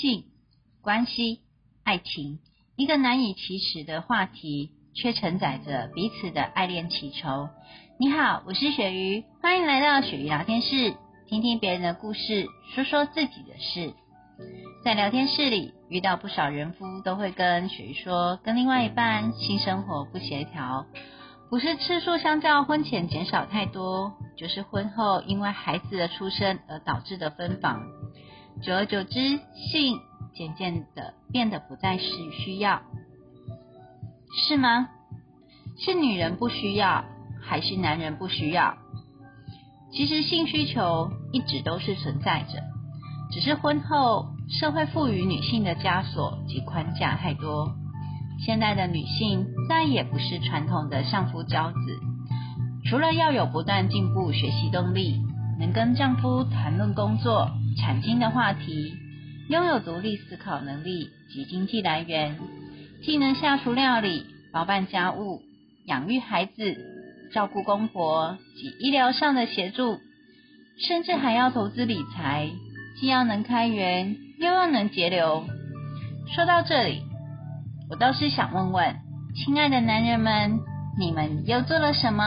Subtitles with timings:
[0.00, 0.24] 性、
[0.82, 1.40] 关系、
[1.82, 2.38] 爱情，
[2.76, 7.48] 一个难以启齿的话题，却承载着彼此的爱恋情仇。
[7.98, 10.94] 你好，我是雪鱼，欢迎来到雪鱼聊天室，
[11.26, 13.94] 听听别人的故事，说说自己的事。
[14.84, 20.84] 在聊天室里，遇到不少人夫都会跟雪鱼说，跟另外一半性生活不协调，
[21.48, 27.80] 不是次数相较婚前减少太多，就是婚后因为孩子的出生而导致的分房。
[28.62, 30.00] 久而久之，性
[30.34, 32.80] 渐渐的变得不再是需要，
[34.48, 34.88] 是吗？
[35.78, 37.04] 是女人不需要，
[37.40, 38.76] 还是男人不需要？
[39.92, 42.62] 其实性需求一直都是存在着，
[43.30, 47.74] 只是婚后社会赋予女性的枷锁及框架太多。
[48.44, 52.00] 现代的女性再也不是传统的相夫教子，
[52.88, 55.20] 除了要有不断进步学习动力，
[55.58, 57.50] 能跟丈夫谈论工作。
[57.80, 58.94] 产经的话题，
[59.48, 62.38] 拥有独立思考能力及经济来源，
[63.02, 65.42] 既能下厨料理、包办家务、
[65.86, 66.76] 养育孩子、
[67.32, 69.98] 照顾公婆及医疗上的协助，
[70.78, 72.50] 甚至还要投资理财，
[72.98, 75.44] 既要能开源，又要能节流。
[76.34, 77.02] 说到这里，
[77.90, 78.96] 我倒是想问问，
[79.34, 80.58] 亲爱的男人们，
[80.98, 82.24] 你们又做了什么？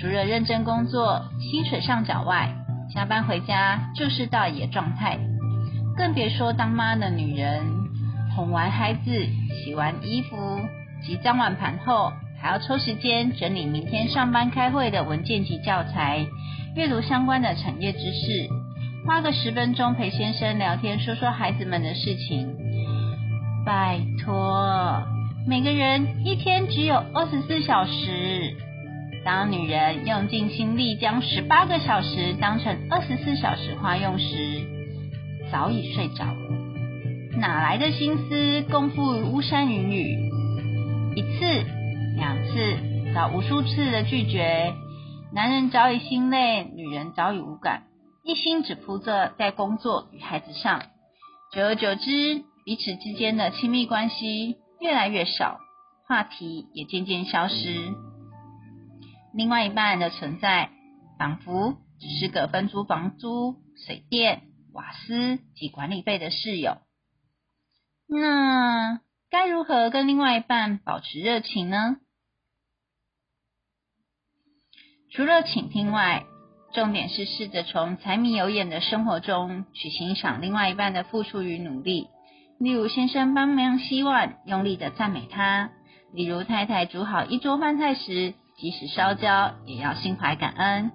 [0.00, 2.56] 除了认真工作、薪水上缴外，
[2.90, 5.18] 下班回家就是大爷状态，
[5.96, 7.62] 更别说当妈的女人，
[8.34, 10.60] 哄完孩子、洗完衣服
[11.02, 16.26] 及脏碗盘后，还要抽时间整理明天上班开会的文件及教材，
[16.74, 18.48] 阅读相关的产业知识，
[19.06, 22.54] 花个十分钟陪先生聊天，说说孩子们的事情。
[23.64, 25.02] 拜托，
[25.46, 28.56] 每个人一天只有二十四小时。
[29.24, 34.66] 当女人用尽心力将十八个小时当成二十四小时花用时，
[35.50, 37.38] 早已睡着了。
[37.38, 40.30] 哪来的心思共赴巫山云雨？
[41.14, 41.64] 一次、
[42.16, 44.74] 两次，到无数次的拒绝，
[45.32, 47.84] 男人早已心累，女人早已无感，
[48.24, 50.82] 一心只扑着在工作与孩子上。
[51.52, 55.58] 久而久之，彼此之间的亲密关系越来越少，
[56.08, 57.92] 话题也渐渐消失。
[59.34, 60.70] 另外一半的存在，
[61.18, 63.56] 仿佛只是个分租房租、
[63.86, 66.78] 水电、瓦斯及管理费的室友。
[68.08, 69.00] 那
[69.30, 71.96] 该如何跟另外一半保持热情呢？
[75.10, 76.24] 除了倾听外，
[76.74, 82.08] 重点是试着从柴米油盐的生活中去欣赏另外一半的付出与努力。
[82.58, 85.70] 例如，先生帮忙洗碗，用力的赞美他；
[86.12, 88.34] 例如，太太煮好一桌饭菜时。
[88.56, 90.92] 即使烧焦，也要心怀感恩。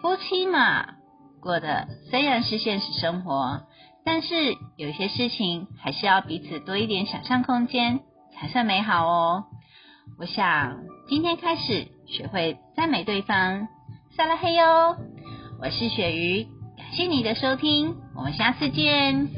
[0.00, 0.86] 夫妻嘛，
[1.40, 3.62] 过的虽然是现实生活，
[4.04, 8.00] 但是有些事情还是要彼此多一点想象空间，
[8.34, 9.44] 才算美好哦。
[10.18, 13.68] 我想今天开始学会赞美对方，
[14.16, 14.96] 撒拉嘿哟！
[15.60, 16.44] 我是鳕鱼，
[16.76, 19.28] 感谢你的收听，我们下次见。